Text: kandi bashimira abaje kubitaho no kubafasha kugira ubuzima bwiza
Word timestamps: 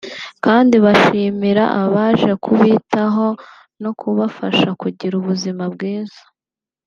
kandi 0.45 0.75
bashimira 0.85 1.63
abaje 1.83 2.31
kubitaho 2.43 3.27
no 3.81 3.91
kubafasha 3.99 4.69
kugira 4.81 5.13
ubuzima 5.21 5.63
bwiza 5.75 6.21